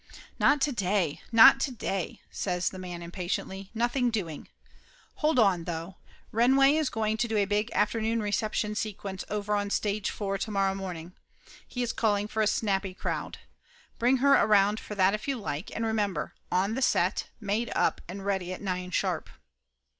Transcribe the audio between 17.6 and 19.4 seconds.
up and ready at nine sharp!"